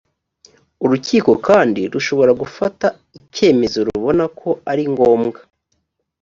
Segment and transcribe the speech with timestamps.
[0.83, 5.39] urukiko kandi rushobora gufata icyemezo rubona ko ari ngombwa